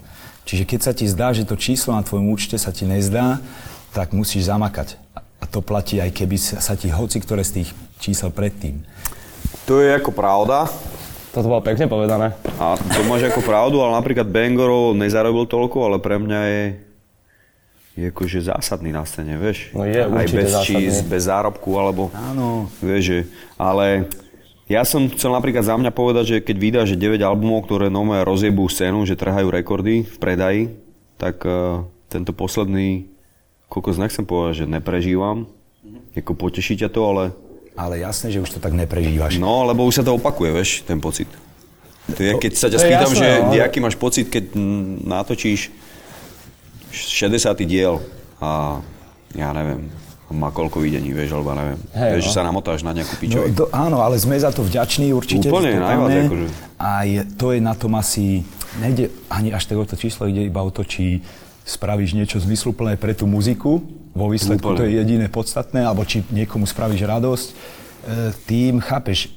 [0.47, 3.43] Čiže keď sa ti zdá, že to číslo na tvojom účte sa ti nezdá,
[3.91, 4.95] tak musíš zamakať.
[5.43, 8.88] A to platí aj keby sa ti hoci ktoré z tých čísel predtým.
[9.67, 10.69] to je ako pravda.
[11.36, 12.32] Toto bolo pekne povedané.
[12.56, 16.63] A to máš ako pravdu, ale napríklad Bangorov nezarobil toľko, ale pre mňa je,
[17.96, 19.72] je akože zásadný na scéne, vieš?
[19.72, 20.68] No je Aj určite bez zásadný.
[20.68, 22.12] čís, bez zárobku, alebo...
[22.12, 22.68] Áno.
[22.84, 23.20] Vieš, že,
[23.56, 24.12] ale
[24.68, 28.20] ja som chcel napríklad za mňa povedať, že keď vydá, že 9 albumov, ktoré nové
[28.22, 30.62] rozjebú scénu, že trhajú rekordy v predaji,
[31.16, 33.08] tak uh, tento posledný,
[33.72, 35.48] kokos nechcem povedať, že neprežívam,
[36.12, 37.24] ako poteší ťa to, ale
[37.80, 39.40] Ale jasné, že už to tak neprežívaš.
[39.40, 41.28] no, lebo už sa to opakuje, vieš, ten pocit.
[42.06, 44.52] To je, keď sa ťa spýtam, jasné, že no, ale- aký máš pocit, keď
[45.02, 45.72] natočíš
[46.96, 47.60] 60.
[47.68, 48.00] diel
[48.40, 48.80] a
[49.36, 49.92] ja neviem,
[50.32, 51.80] má koľko videní, vieš, alebo neviem.
[51.94, 52.28] Hej, vieš, no.
[52.28, 53.52] že sa namotáš na nejakú No, pičovek.
[53.54, 55.48] do, áno, ale sme za to vďační určite.
[55.52, 56.48] Úplne, najviac akože.
[56.82, 58.42] A je, to je na tom asi,
[58.82, 61.22] nejde ani až tak o to číslo, ide iba o to, či
[61.66, 63.80] spravíš niečo zmysluplné pre tú muziku,
[64.16, 64.80] vo výsledku Úplne.
[64.80, 67.48] to je jediné podstatné, alebo či niekomu spravíš radosť.
[67.52, 67.54] E,
[68.48, 69.28] tým, chápeš,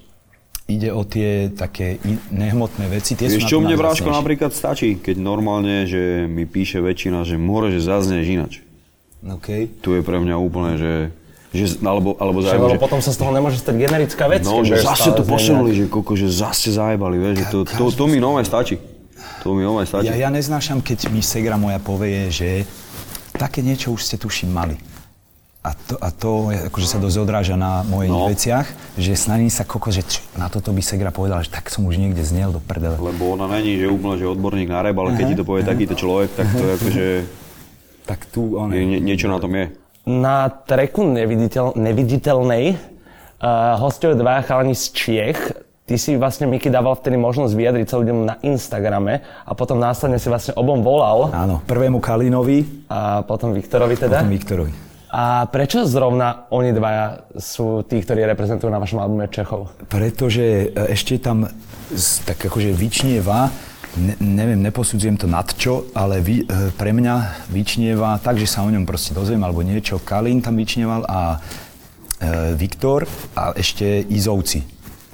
[0.69, 1.97] ide o tie také
[2.29, 3.17] nehmotné veci.
[3.17, 4.21] Tie Vieš čo, mne Bráško najvzácnejšie.
[4.21, 8.55] napríklad stačí, keď normálne, že mi píše väčšina, že more, že zazneš inač.
[9.25, 9.81] OK.
[9.81, 10.93] Tu je pre mňa úplne, že...
[11.57, 14.45] že alebo, alebo lebo že, potom sa z toho nemôže stať generická vec.
[14.45, 18.05] no, že zase to posunuli, že koko, že zase zajebali, vieš, že to, to, to
[18.05, 18.77] mi nové stačí.
[19.41, 20.13] To mi nové stačí.
[20.13, 22.69] Ja, ja neznášam, keď mi segra moja povie, že
[23.33, 24.77] také niečo už ste tuším mali.
[25.59, 28.31] A to, a to je, akože sa dosť odráža na mojich No.
[28.31, 31.83] veciach, že snažím sa koko, že č, na toto by segra povedala, že tak som
[31.83, 32.95] už niekde znel do prdele.
[32.95, 35.93] Lebo ona není, že úplne, že odborník na rap, ale keď ti to povie takýto
[35.93, 37.07] človek, tak to je akože,
[38.07, 39.69] Tak tu, on je, nie, niečo na tom je.
[40.07, 42.79] Na treku neviditeľ, neviditeľnej uh,
[43.77, 45.41] hostovia dva chalani z Čiech.
[45.85, 50.17] Ty si vlastne Miky dával vtedy možnosť vyjadriť sa ľuďom na Instagrame a potom následne
[50.17, 54.21] si vlastne obom volal Áno, prvému Kalinovi, a potom Viktorovi teda.
[54.21, 54.73] potom Viktorovi.
[55.09, 59.73] A prečo zrovna oni dvaja sú tí, ktorí reprezentujú na vašom albume Čechov?
[59.89, 61.49] Pretože e, ešte tam
[62.29, 63.49] tak akože vyčnieva,
[63.97, 68.61] ne, neviem, neposudzujem to nad čo, ale vy, e, pre mňa vyčnieva tak, že sa
[68.61, 69.97] o ňom proste dozviem, alebo niečo.
[70.05, 71.41] Kalín tam vyčnieval a
[72.21, 74.61] e, Viktor a ešte Izovci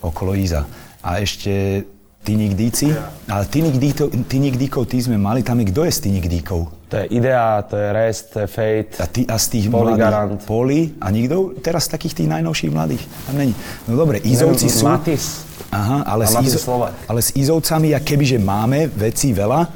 [0.02, 0.66] okolo Iza.
[1.06, 1.86] A ešte
[2.24, 2.88] Tynik Díci.
[3.28, 6.83] Ale Tynik, Díko, Tynik Díkov, tí sme mali, tam je kto je z Tynik Díkov?
[6.94, 8.94] To je Idea, to je Rest, to je Fate.
[9.02, 10.38] A, ty, a z tých Polygarant.
[10.38, 13.50] mladých, Poli a nikto teraz takých tých najnovších mladých tam není.
[13.90, 14.86] No dobre, Izovci sú...
[14.86, 15.42] Matis.
[15.74, 19.66] Aha, ale, s, Izo- ale s Izovcami, a kebyže máme veci veľa,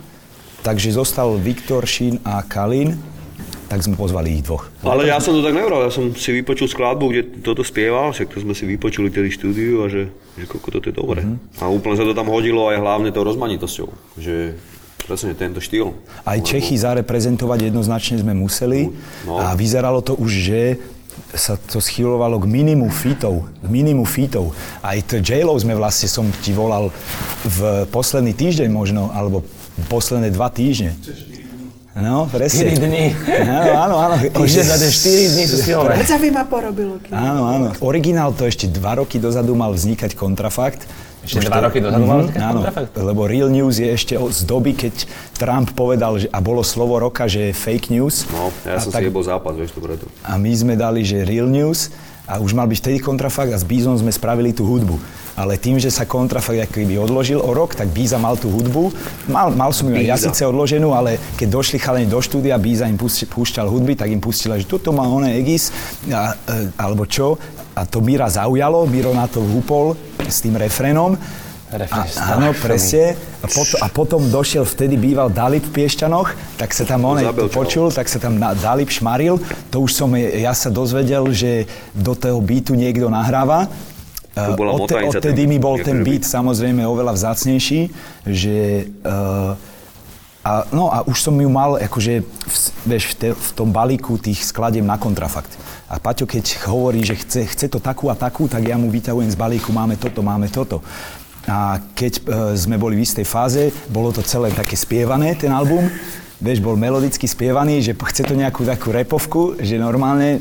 [0.63, 2.95] takže zostal Viktor, Šín a Kalin,
[3.67, 4.71] tak sme pozvali ich dvoch.
[4.87, 8.31] Ale ja som to tak nebral, ja som si vypočul skladbu, kde toto spieval, však
[8.31, 10.07] to sme si vypočuli tedy štúdiu a že,
[10.39, 11.27] že koľko toto je dobré.
[11.27, 11.59] Mhm.
[11.59, 13.91] A úplne sa to tam hodilo aj hlavne tou rozmanitosťou,
[14.23, 14.55] že
[15.09, 15.97] presne tento štýl.
[16.23, 18.93] Aj Čechy zareprezentovať jednoznačne sme museli
[19.25, 19.41] No.
[19.41, 20.61] a vyzeralo to už, že
[21.35, 24.55] sa to schylovalo k minimu fitov, k minimu fitov.
[24.85, 26.95] Aj to j sme vlastne, som ti volal
[27.43, 29.43] v posledný týždeň možno, alebo
[29.91, 30.95] posledné dva týždne.
[31.99, 32.71] No, 4 presne.
[32.79, 33.11] dní.
[33.43, 34.15] Áno, áno, áno.
[34.39, 35.99] Už za tie 4 dní sú silné.
[35.99, 37.03] Veď by ma porobilo.
[37.11, 37.67] Áno, áno.
[37.83, 40.87] Originál to ešte dva roky dozadu mal vznikať kontrafakt.
[41.31, 42.61] Ešte dva to- roky dozadu mal Mhm, vznikať áno?
[42.99, 44.95] Lebo Real News je ešte z doby, keď
[45.35, 48.25] Trump povedal, že, a bolo slovo roka, že je fake news.
[48.27, 50.09] No, ja a som tak- si jebol zápas, vieš to preto.
[50.23, 51.93] A my sme dali, že Real News
[52.25, 55.01] a už mal byť vtedy kontrafakt a s Bízom sme spravili tú hudbu.
[55.35, 58.91] Ale tým, že sa kontrafakt ako keby odložil o rok, tak Bíza mal tú hudbu.
[59.29, 62.85] Mal, mal som ju aj ja síce odloženú, ale keď došli chalani do štúdia, Bíza
[62.85, 65.71] im púšť- púšťal hudby, tak im pustila, že toto má oné Egis,
[66.11, 66.35] a,
[66.77, 67.39] alebo čo.
[67.79, 69.95] A to Mira zaujalo, Miro na to húpol
[70.27, 71.15] s tým refrénom.
[71.69, 73.13] A, áno, presne.
[73.45, 77.21] A, potom, a potom došiel, vtedy býval Dalip v Piešťanoch, tak sa tam on
[77.53, 79.37] počul, tak sa tam na, Dalip šmaril.
[79.71, 83.69] To už som ja sa dozvedel, že do toho beatu niekto nahráva.
[84.57, 87.81] Bola Odtedy ten- mi bol ten beat samozrejme oveľa vzácnejší,
[88.27, 88.89] že...
[89.07, 89.68] Uh,
[90.49, 92.57] a, no a už som ju mal akože v,
[92.89, 95.53] vieš, v, te, v tom balíku tých skladiem na kontrafakt.
[95.93, 99.29] A Paťo, keď hovorí, že chce, chce to takú a takú, tak ja mu vyťahujem
[99.29, 100.81] z balíku, máme toto, máme toto.
[101.45, 102.21] A keď e,
[102.57, 105.85] sme boli v istej fáze, bolo to celé také spievané, ten album.
[106.41, 110.41] Vieš, bol melodicky spievaný, že chce to nejakú takú repovku, že normálne,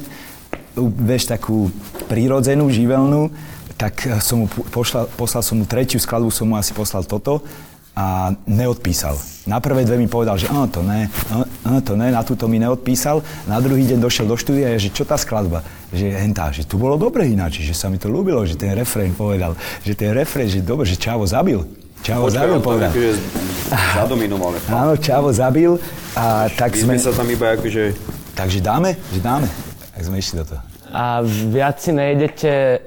[0.80, 1.68] vieš, takú
[2.08, 3.28] prírodzenú, živelnú,
[3.76, 7.44] tak e, som mu pošlal, poslal som mu tretiu skladbu, som mu asi poslal toto
[7.98, 9.18] a neodpísal.
[9.50, 11.10] Na prvé dve mi povedal, že áno, to ne,
[11.66, 13.26] áno, to ne, na túto mi neodpísal.
[13.50, 15.66] Na druhý deň došiel do štúdia a že čo tá skladba?
[15.90, 19.18] Že hentá, že tu bolo dobre ináč, že sa mi to ľúbilo, že ten refrén
[19.18, 21.66] povedal, že ten refrén, že dobre, že Čavo zabil.
[22.06, 22.94] Čavo zabil, povedal.
[22.94, 23.12] akože
[23.98, 24.52] zadominoval.
[24.86, 25.82] Áno, Čavo zabil
[26.14, 27.02] a tak My sme...
[27.02, 27.98] sa tam iba akože...
[28.38, 28.94] Takže dáme?
[29.10, 29.48] Že dáme.
[29.98, 30.62] Tak sme išli do toho.
[30.94, 32.78] A viac si nejdete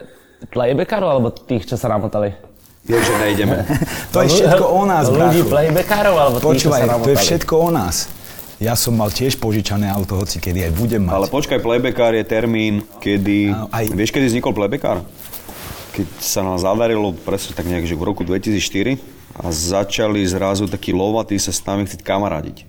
[0.55, 2.50] playbackerov alebo tých, čo sa namotali?
[2.91, 3.57] Vieš, že nejdeme.
[4.11, 5.49] To je všetko o nás, Ľudí brachu.
[5.49, 8.11] playbackerov alebo Počúvaj, to je všetko o nás.
[8.59, 11.15] Ja som mal tiež požičané auto, hoci kedy aj budem mať.
[11.15, 13.49] Ale počkaj, playbackár je termín, kedy...
[13.49, 15.01] Áno, aj- Vieš, kedy vznikol playbackár?
[15.91, 19.01] Keď sa nám zadarilo presne tak nejak, že v roku 2004
[19.33, 22.69] a začali zrazu takí lovatí sa s nami chcieť kamarádiť.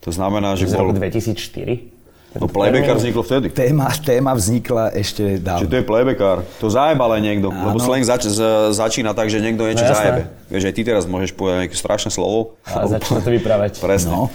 [0.00, 1.02] To znamená, že Z roku bol...
[1.02, 1.97] 2004?
[2.30, 3.48] No playbackár vzniklo vtedy.
[3.48, 5.64] Téma, téma vznikla ešte dávno.
[5.64, 6.44] to je playbackár.
[6.60, 7.48] To zajebal aj niekto.
[7.48, 7.72] Áno.
[7.72, 10.28] Lebo slang zač- z- začína tak, že niekto niečo No zajebe.
[10.46, 12.60] Vieš, aj ty teraz môžeš povedať nejaké strašné slovo.
[12.64, 13.80] A začína to vyprávať.
[13.80, 14.12] Presne.
[14.12, 14.28] No.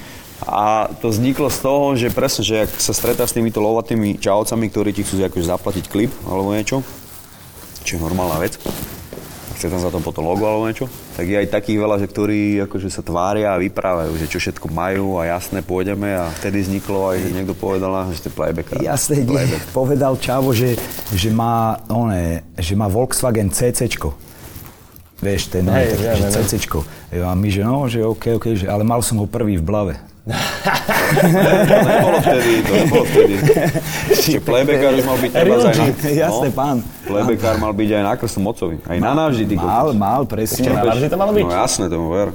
[0.44, 4.66] A to vzniklo z toho, že presne, že ak sa stretá s týmito lovatými čavcami,
[4.68, 6.82] ktorí ti chcú akože zaplatiť klip alebo niečo,
[7.82, 8.58] čo je normálna vec,
[9.64, 12.60] chce tam za to potom logo alebo niečo, tak je aj takých veľa, že ktorí
[12.68, 17.16] akože sa tvária a vyprávajú, že čo všetko majú a jasné, pôjdeme a vtedy vzniklo
[17.16, 18.76] aj, že niekto povedal, že to je playback.
[18.84, 20.76] Jasne, nie, povedal Čavo, že,
[21.16, 24.12] že má, one, že má Volkswagen CCčko.
[25.24, 26.44] Vieš, ten tak, viem, že.
[26.44, 26.84] CCčko.
[27.24, 29.96] A my, že no, že OK, OK, že, ale mal som ho prvý v blave.
[30.24, 33.34] To nebolo vtedy, to nebolo vtedy.
[34.24, 35.86] Že playbackár už mal byť treba aj na...
[36.16, 36.78] Jasné, pán.
[37.04, 38.76] Playbackár mal byť aj na krstnom otcovi.
[38.88, 40.72] Aj na navždy, ty Mal, mal, presne.
[40.72, 41.44] Na navždy to malo byť?
[41.44, 42.32] No jasné, tomu ver.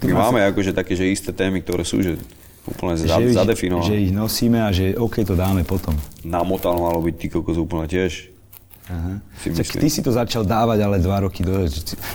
[0.00, 2.16] My máme akože také, že isté témy, ktoré sú, že
[2.64, 3.88] úplne že, zadefinované.
[3.88, 5.92] že ich nosíme a že OK, to dáme potom.
[6.24, 8.32] Namotal malo byť ty kokos úplne tiež.
[8.86, 9.18] Aha.
[9.42, 11.66] Si Tak ty si to začal dávať, ale dva roky do...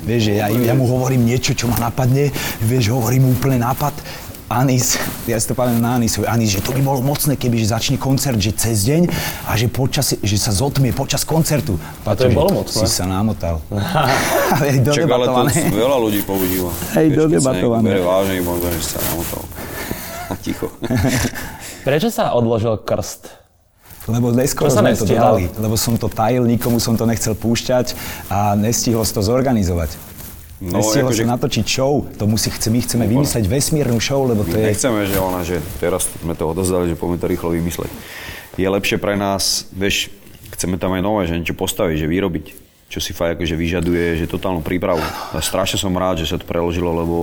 [0.08, 2.32] Vieš, že ja, ja mu hovorím niečo, čo ma napadne,
[2.64, 3.92] vieš, hovorím mu úplne nápad.
[4.58, 7.72] Anis, ja si to pamätám na Anisovi, Anis, že to by bolo mocné, keby že
[7.72, 9.08] začne koncert, že cez deň
[9.48, 11.80] a že, počas, že sa zotmie počas koncertu.
[12.04, 12.84] A to že bolo mocné.
[12.84, 13.64] Si sa namotal.
[14.60, 15.52] ale Čak, ale to dodebatované.
[15.72, 16.72] veľa ľudí používa.
[17.00, 17.88] Hej, Vieš, keď sa dodebatované.
[18.04, 19.42] vážne, iba že sa namotal.
[20.44, 20.68] Ticho.
[21.88, 23.42] Prečo sa odložil krst?
[24.10, 25.38] Lebo neskoro To sme to nestihal.
[25.38, 27.94] dodali, lebo som to tajil, nikomu som to nechcel púšťať
[28.34, 29.94] a nestihol si to zorganizovať.
[30.62, 34.46] No, nestihol akože- som natočiť show, to musí, chce, my chceme vymysleť vesmírnu show, lebo
[34.46, 34.70] to je...
[34.70, 37.90] Nechceme, že ona, že teraz sme to odozdali, že poďme to rýchlo vymysleť.
[38.62, 40.14] Je lepšie pre nás, vieš,
[40.54, 42.46] chceme tam aj nové, že niečo postaviť, že vyrobiť
[42.92, 45.00] čo si fakt akože vyžaduje, že totálnu prípravu.
[45.32, 47.18] A strašne som rád, že sa to preložilo, lebo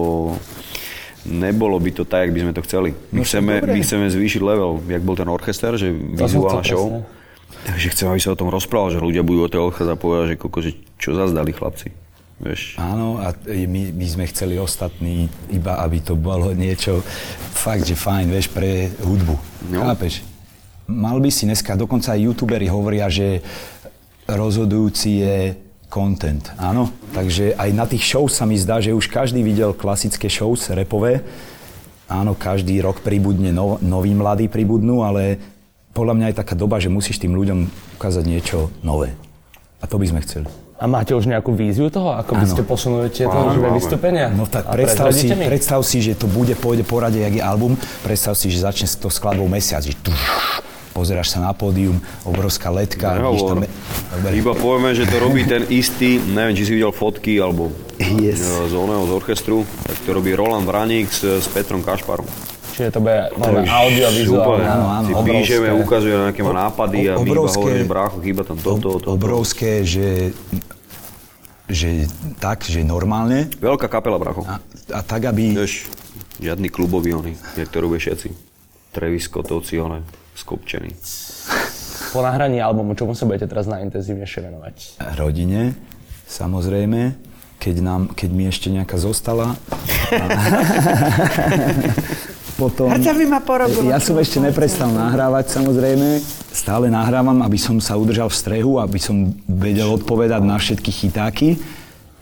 [1.28, 2.90] nebolo by to tak, jak by sme to chceli.
[3.12, 7.04] My, chceme, my chceme zvýšiť level, jak bol ten orchester, že vizuálna show.
[7.04, 7.16] presne.
[7.68, 10.24] Takže chcem, aby sa o tom rozprával, že ľudia budú o tej orchestra a povedať,
[10.32, 11.92] že, koko, že čo zazdali chlapci.
[12.38, 17.02] Vieš, Áno, a my, my sme chceli ostatní, iba aby to bolo niečo
[17.50, 19.34] fakt, že fajn, vieš, pre hudbu.
[19.74, 19.82] No.
[19.82, 20.22] Chápeš?
[20.86, 23.42] Mal by si dneska, dokonca aj youtuberi hovoria, že
[24.30, 25.36] rozhodujúci je
[25.90, 26.94] content, áno.
[27.10, 31.26] Takže aj na tých shows sa mi zdá, že už každý videl klasické shows, repové.
[32.06, 35.42] Áno, každý rok pribudne, nov, noví mladí pribudnú, ale
[35.90, 37.66] podľa mňa je taká doba, že musíš tým ľuďom
[37.98, 39.12] ukázať niečo nové.
[39.82, 40.67] A to by sme chceli.
[40.78, 43.74] A máte už nejakú víziu toho, ako by ste posunuli tieto máme.
[43.74, 44.30] vystúpenia?
[44.30, 45.50] No tak predstav si, mi?
[45.50, 47.74] predstav si, že to bude, pôjde po rade, jak je album.
[48.06, 50.14] Predstav si, že začne s to skladbou mesiac, že tuš,
[50.94, 53.58] pozeráš sa na pódium, obrovská letka, vidíš tam...
[53.66, 54.30] Nehovor.
[54.30, 58.46] Iba povieme, že to robí ten istý, neviem, či si videl fotky, alebo Yes.
[58.46, 62.26] z oného z orchestru, tak to robí Roland Vraník s, s Petrom Kašparom.
[62.78, 64.18] Čiže to bude máme audio, Úplne.
[64.22, 64.66] vizuálne.
[64.70, 68.46] áno, áno, Si píšeme, ukazuje nejaké má nápady a my iba obrovské- hovoríme, brácho, chýba
[68.46, 69.18] tam toto, toto.
[69.18, 70.30] Obrovské, že,
[71.66, 72.06] že
[72.38, 73.50] tak, že normálne.
[73.58, 74.46] Veľká kapela, brácho.
[74.46, 74.62] A,
[74.94, 75.58] a tak, aby...
[75.58, 75.90] Vieš,
[76.38, 78.30] žiadny klubový oni, jak to robia všetci.
[78.94, 80.06] Travis Scottovci, one,
[80.38, 80.94] skopčení.
[82.14, 85.02] Po nahraní albumu, čomu sa budete teraz najintenzívnejšie venovať?
[85.18, 85.74] rodine,
[86.30, 87.10] samozrejme,
[87.58, 89.58] keď, nám, keď mi ešte nejaká zostala.
[92.58, 92.90] Potom,
[93.86, 96.18] ja som ešte neprestal nahrávať, samozrejme.
[96.50, 101.62] Stále nahrávam, aby som sa udržal v strehu, aby som vedel odpovedať na všetky chytáky.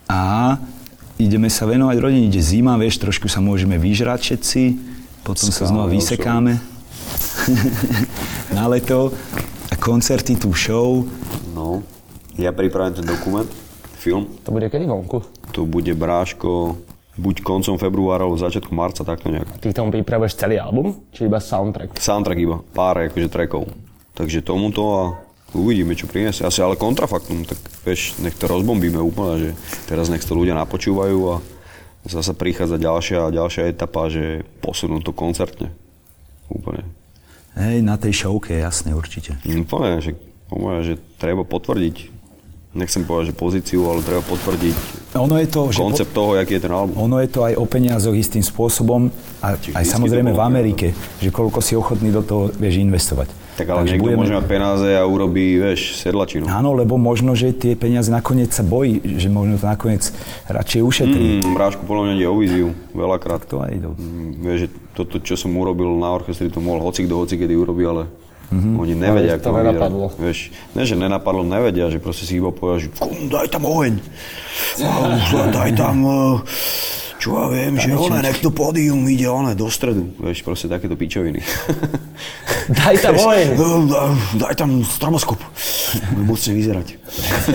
[0.04, 0.60] A
[1.16, 2.28] ideme sa venovať rodine.
[2.28, 4.62] Ide zima, vieš, trošku sa môžeme vyžrať všetci.
[5.24, 6.52] Potom sa znova Skále, vysekáme
[8.60, 9.16] na leto.
[9.72, 11.08] A koncerty, tú show.
[11.56, 11.80] No,
[12.36, 13.48] ja pripravím ten dokument,
[13.96, 14.28] film.
[14.44, 15.24] To bude kedy vonku?
[15.56, 16.76] To bude bráško
[17.16, 19.48] buď koncom februára alebo začiatkom marca, takto nejak.
[19.60, 21.08] Ty k tomu pripravuješ celý album?
[21.10, 21.96] Či iba soundtrack?
[21.96, 23.72] Soundtrack iba, pár akože trackov.
[24.16, 25.02] Takže tomuto a
[25.56, 26.44] uvidíme, čo priniesie.
[26.44, 29.50] Asi ale kontrafaktum, tak vieš, nech to rozbombíme úplne, že
[29.88, 31.34] teraz nech to ľudia napočúvajú a
[32.06, 35.72] zase prichádza ďalšia a ďalšia etapa, že posunú to koncertne.
[36.52, 36.86] Úplne.
[37.56, 39.40] Hej, na tej showke, jasne, určite.
[39.42, 40.12] Úplne, že,
[40.52, 41.96] úplne, že treba potvrdiť,
[42.76, 46.62] nechcem povedať, že pozíciu, ale treba potvrdiť Ono je to, že koncept toho, aký je
[46.68, 46.92] ten album.
[47.00, 49.08] ono je to aj o peniazoch istým spôsobom
[49.40, 50.86] a Čiže aj samozrejme to v Amerike,
[51.24, 53.32] že koľko si ochotný do toho vieš investovať.
[53.56, 56.44] Tak ale niekto môže mať peniaze a urobí, vieš, sedlačinu.
[56.44, 60.12] Áno, lebo možno, že tie peniaze nakoniec sa bojí, že možno to nakoniec
[60.44, 61.26] radšej ušetrí.
[61.40, 63.48] Mm, Brášku, podľa mňa ide o víziu, veľakrát.
[63.48, 63.90] To aj do...
[63.96, 67.56] Mm, Vieš, že toto, čo som urobil na orchestri, to mohol hoci kto hoci kedy
[67.56, 68.12] urobí, ale
[68.52, 68.74] mm-hmm.
[68.78, 70.06] oni nevedia, to ako má nenapadlo.
[70.18, 70.38] Vieš,
[70.74, 73.94] ne, že nenapadlo, nevedia, že proste si iba povedia, že "Kum, daj tam oheň,
[75.34, 76.34] len daj tam, eh,
[77.26, 80.14] čo ja viem, že one, nech to pódium ide one do stredu.
[80.20, 81.42] Vieš, proste takéto pičoviny.
[82.78, 83.46] Daj tam oheň.
[83.58, 85.40] Daj, daj tam stromoskop.
[86.14, 86.86] Bude mocne vyzerať.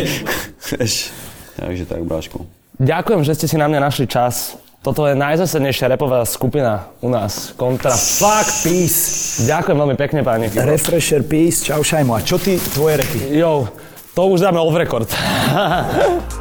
[0.75, 1.15] Vieš,
[1.55, 2.43] takže tak, bráško.
[2.81, 4.59] Ďakujem, že ste si na mňa našli čas.
[4.81, 7.53] Toto je najzasadnejšia repová skupina u nás.
[7.53, 7.93] Kontra.
[7.93, 9.45] Fuck, peace.
[9.45, 10.49] Ďakujem veľmi pekne, páni.
[10.49, 12.17] Refresher, peace, čau Šajmo.
[12.17, 13.37] A čo ty, tvoje repy?
[13.37, 13.69] Jo,
[14.17, 15.05] to už dáme off record.